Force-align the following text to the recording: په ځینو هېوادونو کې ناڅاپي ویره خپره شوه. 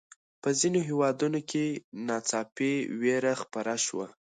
په 0.41 0.49
ځینو 0.59 0.79
هېوادونو 0.89 1.39
کې 1.49 1.65
ناڅاپي 2.07 2.73
ویره 3.01 3.33
خپره 3.41 3.73
شوه. 3.85 4.07